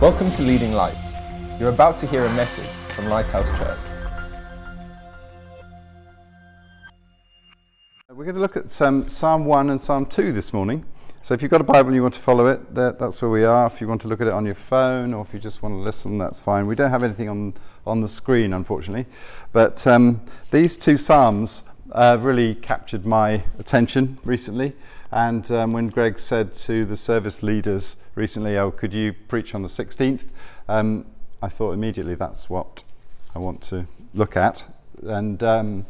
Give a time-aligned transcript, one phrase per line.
[0.00, 1.60] Welcome to Leading Lights.
[1.60, 3.78] You're about to hear a message from Lighthouse Church.
[8.08, 10.84] We're going to look at um, Psalm 1 and Psalm 2 this morning.
[11.22, 13.30] So if you've got a Bible and you want to follow it, that, that's where
[13.30, 13.68] we are.
[13.68, 15.74] If you want to look at it on your phone or if you just want
[15.74, 16.66] to listen, that's fine.
[16.66, 17.54] We don't have anything on,
[17.86, 19.06] on the screen, unfortunately.
[19.52, 20.20] But um,
[20.50, 21.62] these two Psalms
[21.92, 24.72] uh, really captured my attention recently.
[25.12, 29.62] And um, when Greg said to the service leaders recently, Oh, could you preach on
[29.62, 30.24] the 16th?
[30.68, 31.06] Um,
[31.42, 32.82] I thought immediately that's what
[33.34, 34.64] I want to look at.
[35.02, 35.86] And um,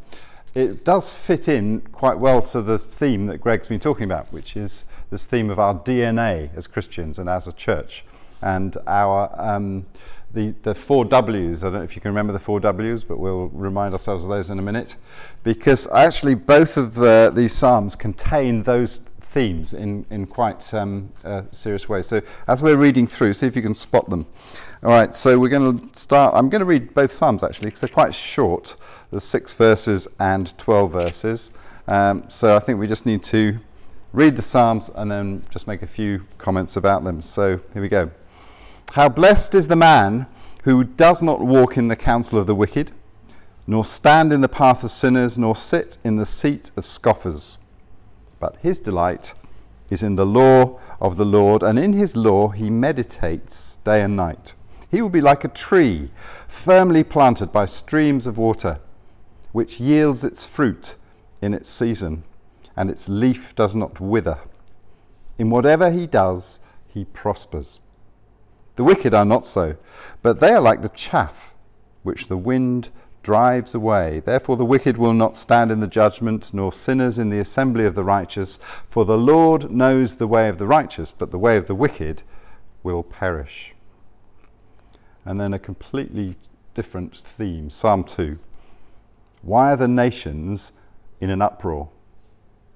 [0.54, 4.56] it does fit in quite well to the theme that Greg's been talking about, which
[4.56, 8.04] is this theme of our DNA as Christians and as a church.
[8.42, 9.86] And our um,
[10.34, 11.62] the, the four W's.
[11.62, 14.30] I don't know if you can remember the four W's, but we'll remind ourselves of
[14.30, 14.96] those in a minute.
[15.44, 21.44] Because actually, both of the, these Psalms contain those themes in, in quite um, a
[21.52, 22.02] serious way.
[22.02, 24.26] So, as we're reading through, see if you can spot them.
[24.82, 26.34] All right, so we're going to start.
[26.34, 28.76] I'm going to read both Psalms actually, because they're quite short.
[29.10, 31.50] There's six verses and 12 verses.
[31.86, 33.58] Um, so, I think we just need to
[34.12, 37.22] read the Psalms and then just make a few comments about them.
[37.22, 38.10] So, here we go.
[38.92, 40.26] How blessed is the man
[40.62, 42.92] who does not walk in the counsel of the wicked,
[43.66, 47.58] nor stand in the path of sinners, nor sit in the seat of scoffers.
[48.38, 49.34] But his delight
[49.90, 54.16] is in the law of the Lord, and in his law he meditates day and
[54.16, 54.54] night.
[54.90, 56.10] He will be like a tree
[56.46, 58.80] firmly planted by streams of water,
[59.52, 60.94] which yields its fruit
[61.42, 62.24] in its season,
[62.76, 64.38] and its leaf does not wither.
[65.38, 67.80] In whatever he does, he prospers.
[68.76, 69.76] The wicked are not so,
[70.22, 71.54] but they are like the chaff
[72.02, 72.90] which the wind
[73.22, 74.20] drives away.
[74.20, 77.94] Therefore, the wicked will not stand in the judgment, nor sinners in the assembly of
[77.94, 78.58] the righteous.
[78.88, 82.22] For the Lord knows the way of the righteous, but the way of the wicked
[82.82, 83.74] will perish.
[85.24, 86.36] And then a completely
[86.74, 88.38] different theme Psalm 2.
[89.42, 90.72] Why are the nations
[91.20, 91.88] in an uproar?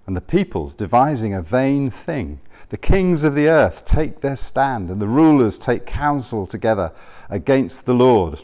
[0.08, 2.40] And the peoples devising a vain thing?
[2.70, 6.92] The kings of the earth take their stand, and the rulers take counsel together
[7.28, 8.40] against the Lord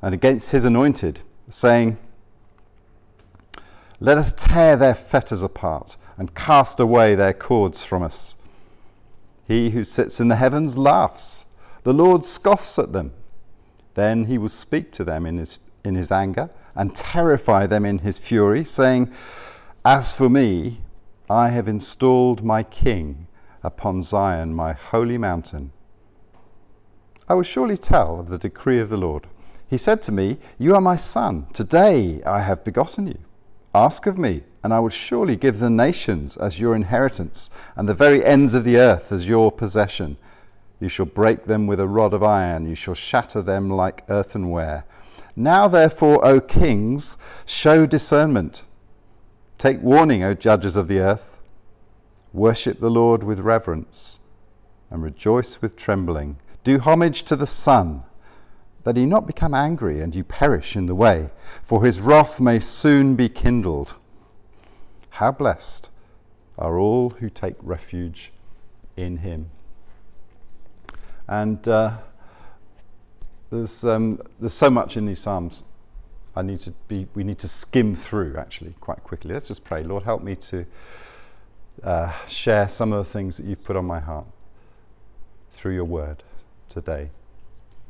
[0.00, 1.98] and against his anointed, saying,
[4.00, 8.36] Let us tear their fetters apart and cast away their cords from us.
[9.46, 11.44] He who sits in the heavens laughs,
[11.82, 13.12] the Lord scoffs at them.
[13.92, 17.98] Then he will speak to them in his, in his anger and terrify them in
[17.98, 19.12] his fury, saying,
[19.84, 20.80] As for me,
[21.32, 23.26] I have installed my king
[23.62, 25.72] upon Zion, my holy mountain.
[27.26, 29.26] I will surely tell of the decree of the Lord.
[29.66, 31.46] He said to me, You are my son.
[31.54, 33.18] Today I have begotten you.
[33.74, 37.94] Ask of me, and I will surely give the nations as your inheritance, and the
[37.94, 40.18] very ends of the earth as your possession.
[40.80, 44.84] You shall break them with a rod of iron, you shall shatter them like earthenware.
[45.34, 47.16] Now, therefore, O kings,
[47.46, 48.64] show discernment.
[49.62, 51.38] Take warning, O judges of the earth.
[52.32, 54.18] Worship the Lord with reverence
[54.90, 56.38] and rejoice with trembling.
[56.64, 58.02] Do homage to the Son,
[58.82, 61.30] that he not become angry and you perish in the way,
[61.62, 63.94] for his wrath may soon be kindled.
[65.10, 65.90] How blessed
[66.58, 68.32] are all who take refuge
[68.96, 69.50] in him.
[71.28, 71.98] And uh,
[73.50, 75.62] there's, um, there's so much in these Psalms.
[76.34, 79.34] I need to be, we need to skim through actually quite quickly.
[79.34, 79.82] Let's just pray.
[79.84, 80.66] Lord, help me to
[81.82, 84.26] uh, share some of the things that you've put on my heart
[85.52, 86.22] through your word
[86.68, 87.10] today.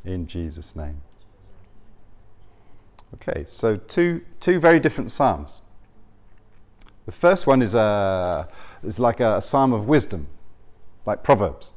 [0.03, 1.01] In Jesus' name.
[3.13, 5.61] Okay, so two, two very different psalms.
[7.05, 8.47] The first one is, a,
[8.83, 10.27] is like a, a psalm of wisdom,
[11.05, 11.73] like Proverbs,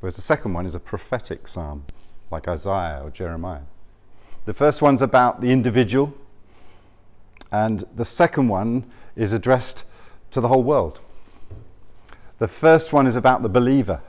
[0.00, 1.84] whereas the second one is a prophetic psalm,
[2.30, 3.62] like Isaiah or Jeremiah.
[4.44, 6.12] The first one's about the individual,
[7.50, 8.84] and the second one
[9.16, 9.84] is addressed
[10.32, 11.00] to the whole world.
[12.38, 14.00] The first one is about the believer,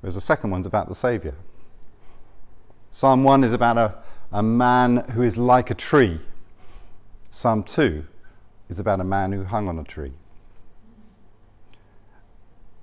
[0.00, 1.34] whereas the second one's about the Saviour.
[2.92, 3.94] Psalm 1 is about a,
[4.32, 6.20] a man who is like a tree.
[7.30, 8.04] Psalm 2
[8.68, 10.12] is about a man who hung on a tree.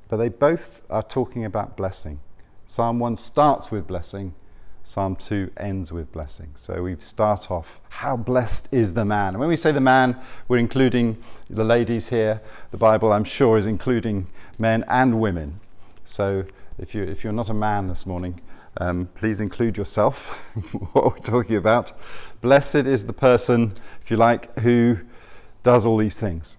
[0.09, 2.19] But they both are talking about blessing.
[2.65, 4.33] Psalm 1 starts with blessing,
[4.85, 6.53] Psalm 2 ends with blessing.
[6.55, 9.29] So we start off, how blessed is the man?
[9.29, 10.15] And when we say the man,
[10.47, 11.17] we're including
[11.49, 12.39] the ladies here.
[12.69, 14.27] The Bible, I'm sure, is including
[14.59, 15.59] men and women.
[16.03, 16.45] So
[16.77, 18.41] if, you, if you're not a man this morning,
[18.77, 20.27] um, please include yourself,
[20.93, 21.91] what we're talking about.
[22.41, 24.99] Blessed is the person, if you like, who
[25.63, 26.57] does all these things.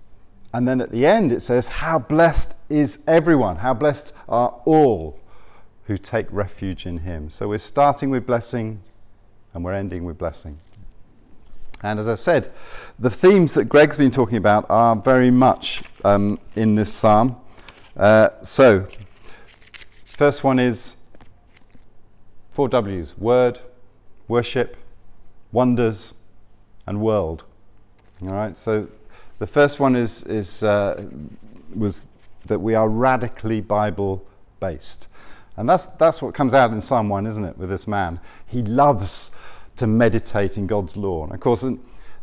[0.53, 3.59] And then at the end it says, How blessed is everyone?
[3.59, 5.21] How blessed are all
[5.87, 7.31] who take refuge in him.
[7.31, 8.83] So we're starting with blessing
[9.55, 10.59] and we're ending with blessing.
[11.83, 12.53] And as I said,
[12.99, 17.37] the themes that Greg's been talking about are very much um, in this psalm.
[17.97, 18.87] Uh, so,
[20.05, 20.97] first one is
[22.51, 23.61] four W's word,
[24.27, 24.77] worship,
[25.53, 26.15] wonders,
[26.87, 27.45] and world.
[28.23, 28.89] All right, so
[29.39, 31.05] the first one is, is, uh,
[31.75, 32.07] was
[32.47, 34.27] that we are radically Bible
[34.61, 35.09] based.
[35.57, 38.21] And that's, that's what comes out in Psalm 1, isn't it, with this man?
[38.47, 39.31] He loves
[39.77, 41.25] to meditate in God's law.
[41.25, 41.65] And of course,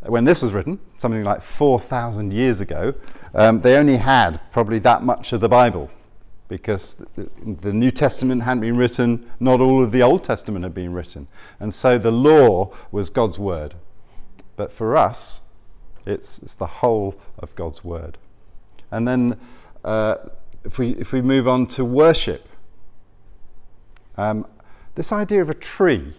[0.01, 2.93] when this was written, something like 4,000 years ago,
[3.33, 5.89] um, they only had probably that much of the Bible
[6.49, 10.93] because the, New Testament hadn't been written, not all of the Old Testament had been
[10.93, 11.27] written.
[11.59, 13.73] And so the law was God's word.
[14.55, 15.41] But for us,
[16.05, 18.19] it's, it's the whole of God's word.
[18.91, 19.39] And then
[19.83, 20.17] uh,
[20.63, 22.47] if, we, if we move on to worship,
[24.17, 24.45] um,
[24.95, 26.13] this idea of a tree,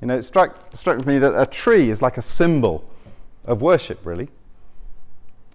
[0.00, 2.84] you know, it struck, struck me that a tree is like a symbol
[3.44, 4.28] of worship, really.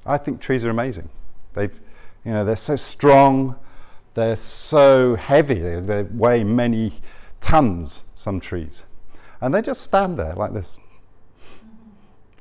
[0.06, 1.10] I think trees are amazing.
[1.54, 1.78] They've,
[2.26, 3.56] you know, they're so strong,
[4.14, 7.02] they're so heavy, they, they weigh many
[7.40, 8.84] tons, some trees.
[9.42, 10.78] And they just stand there like this.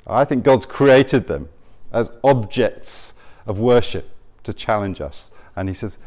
[0.07, 1.49] I think God's created them
[1.91, 3.13] as objects
[3.45, 4.09] of worship
[4.43, 5.31] to challenge us.
[5.55, 5.99] And He says,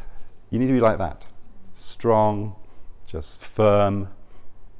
[0.49, 1.25] You need to be like that
[1.75, 2.55] strong,
[3.07, 4.09] just firm,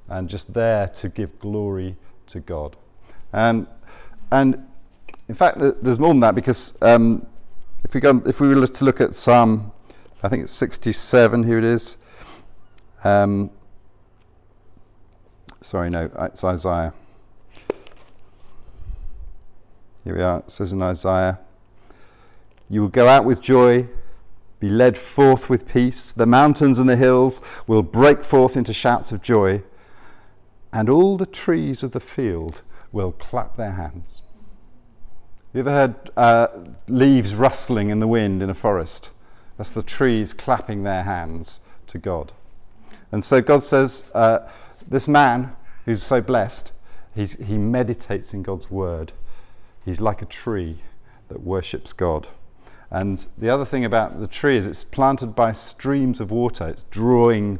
[0.08, 1.96] and just there to give glory
[2.28, 2.76] to God.
[3.34, 3.68] And,
[4.32, 4.68] and
[5.28, 7.26] in fact, there's more than that because um,
[7.84, 9.72] if, we go, if we were to look at Psalm,
[10.22, 11.98] I think it's 67, here it is.
[13.04, 13.52] Um,
[15.62, 16.94] sorry, no, it's Isaiah.
[20.04, 20.40] Here we are.
[20.40, 21.40] It says in Isaiah,
[22.70, 23.88] You will go out with joy,
[24.60, 26.14] be led forth with peace.
[26.14, 29.64] The mountains and the hills will break forth into shouts of joy,
[30.72, 32.62] and all the trees of the field
[32.92, 34.24] will clap their hands.
[35.54, 36.48] You ever heard uh,
[36.88, 39.10] leaves rustling in the wind in a forest?
[39.58, 42.34] That's the trees clapping their hands to God.
[43.12, 44.40] And so God says, uh,
[44.88, 45.56] This man
[45.86, 46.74] who's so blessed,
[47.16, 49.14] he meditates in God's word.
[49.86, 50.82] He's like a tree
[51.30, 52.28] that worships God.
[52.92, 56.68] And the other thing about the tree is it's planted by streams of water.
[56.68, 57.60] It's drawing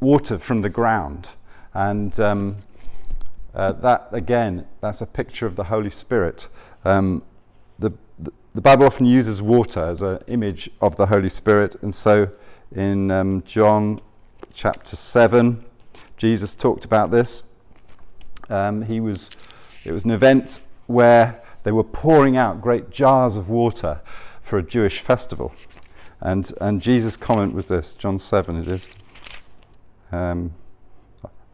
[0.00, 1.28] water from the ground.
[1.74, 2.56] And um,
[3.54, 6.48] uh, that, again, that's a picture of the Holy Spirit.
[6.84, 7.22] Um,
[7.78, 7.92] the,
[8.54, 11.76] the, Bible often uses water as an image of the Holy Spirit.
[11.82, 12.30] And so
[12.74, 14.00] in um, John
[14.52, 15.64] chapter 7,
[16.16, 17.44] Jesus talked about this.
[18.48, 19.30] Um, he was,
[19.84, 24.00] it was an event where they were pouring out great jars of water
[24.48, 25.54] for a Jewish festival.
[26.20, 28.88] And, and Jesus' comment was this John 7 it is.
[30.10, 30.54] Um,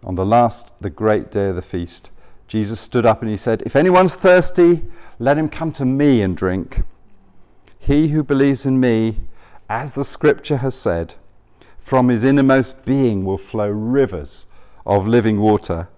[0.02, 2.11] on the last, the great day of the feast,
[2.46, 4.85] Jesus stood up and he said, If anyone's thirsty,
[5.19, 6.82] let him come to me and drink.
[7.79, 9.17] He who believes in me,
[9.69, 11.14] as the scripture has said,
[11.79, 14.46] from his innermost being will flow rivers
[14.87, 15.88] of living water.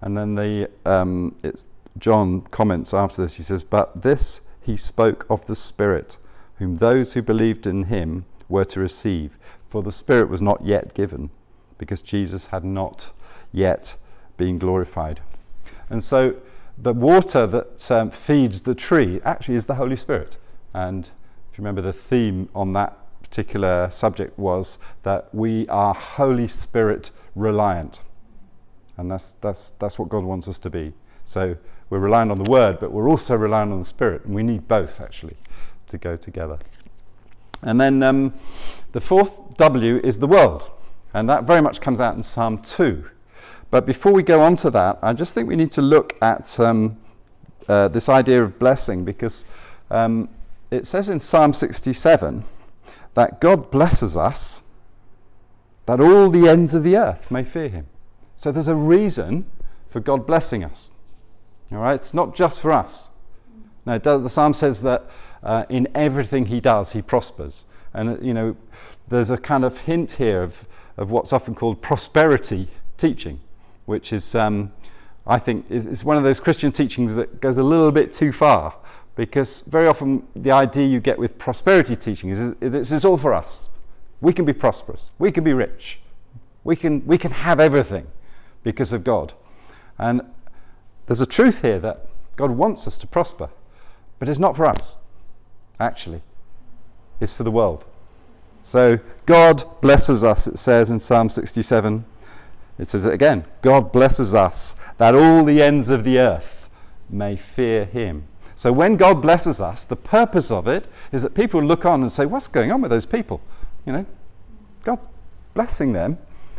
[0.00, 1.64] And then the, um, it's
[1.96, 6.18] John comments after this, he says, But this he spoke of the Spirit,
[6.58, 9.38] whom those who believed in him were to receive.
[9.70, 11.30] For the Spirit was not yet given,
[11.78, 13.10] because Jesus had not
[13.50, 13.96] yet
[14.36, 15.20] been glorified.
[15.88, 16.36] And so
[16.76, 20.36] the water that um, feeds the tree actually is the Holy Spirit.
[20.74, 21.06] And
[21.50, 27.10] if you remember, the theme on that particular subject was that we are Holy Spirit
[27.34, 28.00] reliant.
[28.98, 30.92] And that's, that's, that's what God wants us to be.
[31.24, 31.56] So
[31.90, 34.68] we're relying on the word, but we're also relying on the spirit, and we need
[34.68, 35.36] both actually
[35.86, 36.58] to go together.
[37.62, 38.34] And then um,
[38.92, 40.70] the fourth W is the world,
[41.14, 43.08] and that very much comes out in Psalm 2.
[43.70, 46.58] But before we go on to that, I just think we need to look at
[46.60, 46.98] um,
[47.68, 49.44] uh, this idea of blessing because
[49.90, 50.28] um,
[50.70, 52.44] it says in Psalm 67
[53.14, 54.62] that God blesses us
[55.86, 57.86] that all the ends of the earth may fear him.
[58.36, 59.46] So there's a reason
[59.88, 60.90] for God blessing us.
[61.70, 63.10] All right, it's not just for us.
[63.84, 65.10] No, the psalm says that
[65.42, 67.64] uh, in everything he does, he prospers.
[67.94, 68.56] And, uh, you know,
[69.08, 73.40] there's a kind of hint here of, of what's often called prosperity teaching,
[73.86, 74.72] which is, um,
[75.26, 78.74] I think, is one of those Christian teachings that goes a little bit too far.
[79.14, 83.34] Because very often the idea you get with prosperity teaching is this is all for
[83.34, 83.68] us.
[84.20, 85.10] We can be prosperous.
[85.18, 86.00] We can be rich.
[86.62, 88.06] We can, we can have everything
[88.62, 89.32] because of God.
[89.98, 90.22] And
[91.08, 93.48] there's a truth here that God wants us to prosper,
[94.18, 94.98] but it's not for us,
[95.80, 96.22] actually.
[97.18, 97.84] It's for the world.
[98.60, 102.04] So God blesses us, it says in Psalm 67.
[102.78, 106.68] It says it again God blesses us that all the ends of the earth
[107.08, 108.28] may fear him.
[108.54, 112.12] So when God blesses us, the purpose of it is that people look on and
[112.12, 113.40] say, What's going on with those people?
[113.86, 114.06] You know,
[114.84, 115.08] God's
[115.54, 116.18] blessing them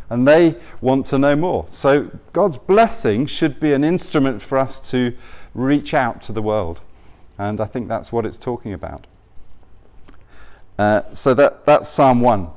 [0.10, 1.66] and they want to know more.
[1.70, 5.16] So God's blessing should be an instrument for us to
[5.54, 6.82] reach out to the world.
[7.38, 9.08] And I think that's what it's talking about.
[10.78, 12.50] Uh, so that, that's Psalm 1.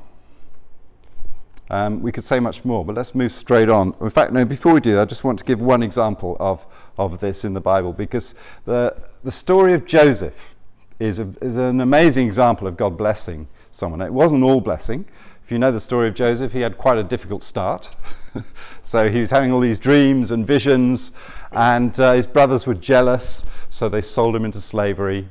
[1.71, 3.95] Um, we could say much more, but let's move straight on.
[4.01, 6.67] In fact, no, before we do, I just want to give one example of,
[6.99, 8.35] of this in the Bible because
[8.67, 8.95] the,
[9.25, 10.55] the story of Joseph
[10.99, 14.03] is, a, is an amazing example of God blessing someone.
[14.03, 15.07] It wasn't all blessing,
[15.45, 17.97] if you know the story of Joseph, he had quite a difficult start.
[18.83, 21.13] so he was having all these dreams and visions,
[21.51, 25.29] and uh, his brothers were jealous, so they sold him into slavery.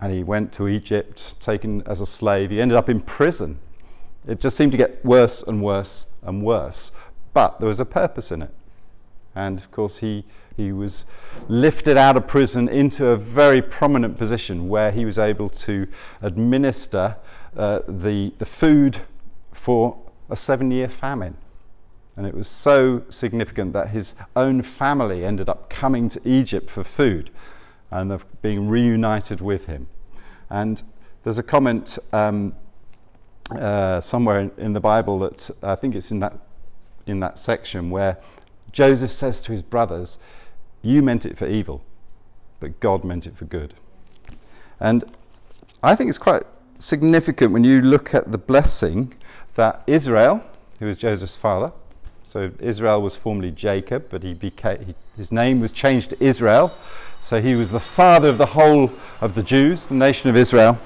[0.00, 2.50] And he went to Egypt, taken as a slave.
[2.50, 3.58] He ended up in prison.
[4.26, 6.92] It just seemed to get worse and worse and worse.
[7.32, 8.54] But there was a purpose in it.
[9.34, 10.24] And of course, he,
[10.56, 11.06] he was
[11.48, 15.88] lifted out of prison into a very prominent position where he was able to
[16.22, 17.16] administer
[17.56, 19.00] uh, the, the food
[19.64, 19.96] for
[20.28, 21.38] a seven year famine.
[22.18, 26.84] And it was so significant that his own family ended up coming to Egypt for
[26.84, 27.30] food
[27.90, 29.88] and of being reunited with him.
[30.50, 30.82] And
[31.22, 32.54] there's a comment um,
[33.52, 36.38] uh, somewhere in, in, the Bible that I think it's in that,
[37.06, 38.18] in that section where
[38.70, 40.18] Joseph says to his brothers,
[40.82, 41.82] You meant it for evil,
[42.60, 43.72] but God meant it for good.
[44.78, 45.04] And
[45.82, 46.42] I think it's quite
[46.76, 49.14] significant when you look at the blessing
[49.54, 50.42] that Israel,
[50.78, 51.72] who was Joseph's father,
[52.24, 56.72] so Israel was formerly Jacob, but he became, he, his name was changed to Israel.
[57.20, 60.78] So he was the father of the whole of the Jews, the nation of Israel.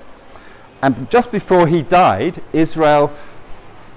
[0.82, 3.12] And just before he died, Israel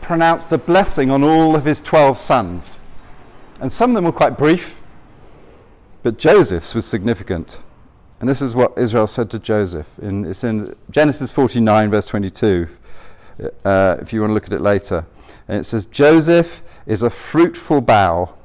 [0.02, 2.78] pronounced a blessing on all of his 12 sons.
[3.60, 4.82] And some of them were quite brief,
[6.04, 7.60] but Joseph's was significant.
[8.20, 9.98] And this is what Israel said to Joseph.
[10.00, 12.68] In, it's in Genesis 49, verse 22
[13.66, 15.06] uh, if you want to look at it later.
[15.48, 18.36] And it says, Joseph is a fruitful bough,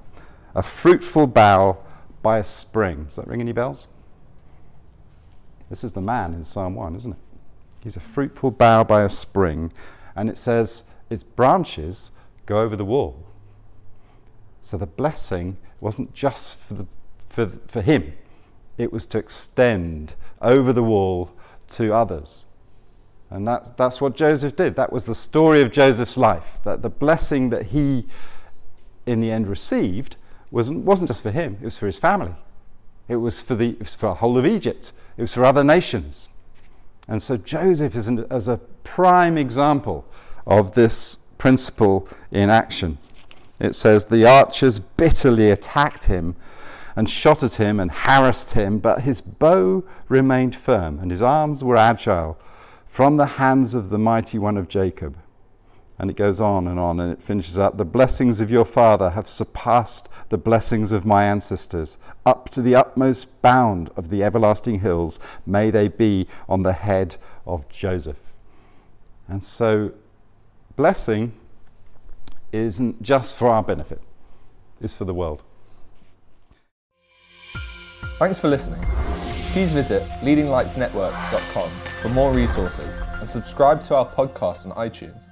[0.55, 1.79] a fruitful bough
[2.23, 3.05] by a spring.
[3.05, 3.89] Does that ring any bells?
[5.71, 7.19] This is the man in Psalm 1, isn't it?
[7.83, 9.73] He's a fruitful bough by a spring.
[10.15, 12.11] And it says, its branches
[12.47, 13.25] go over the wall.
[14.61, 16.87] So the blessing wasn't just for, the,
[17.19, 18.15] for, for him,
[18.79, 21.31] it was to extend over the wall
[21.69, 22.45] to others.
[23.31, 24.77] And that's, that's what Joseph did.
[24.77, 26.61] That was the story of Joseph's life.
[26.63, 28.07] That the blessing that he,
[29.05, 30.17] in the end, received
[30.51, 32.35] wasn't, wasn't just for him, it was for his family.
[33.09, 36.29] It was for the, was for whole of Egypt, it was for other nations.
[37.09, 40.05] And so Joseph is an, as a prime example
[40.47, 42.99] of this principle in action.
[43.59, 46.37] It says, The archers bitterly attacked him
[46.97, 51.63] and shot at him and harassed him, but his bow remained firm and his arms
[51.63, 52.39] were agile
[52.97, 55.19] from the hands of the mighty one of Jacob.
[55.99, 59.11] And it goes on and on, and it finishes up The blessings of your father
[59.11, 61.99] have surpassed the blessings of my ancestors.
[62.25, 67.19] Up to the utmost bound of the everlasting hills, may they be on the head
[67.47, 68.33] of Joseph.
[69.29, 69.93] And so,
[70.75, 71.35] blessing
[72.51, 74.01] isn't just for our benefit,
[74.81, 75.43] it's for the world.
[78.19, 78.81] Thanks for listening.
[79.57, 81.71] Please visit leadinglightsnetwork.com
[82.03, 85.31] for more resources and subscribe to our podcast on iTunes.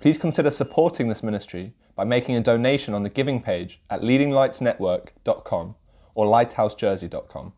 [0.00, 5.76] Please consider supporting this ministry by making a donation on the giving page at leadinglightsnetwork.com
[6.14, 7.54] or lighthousejersey.com.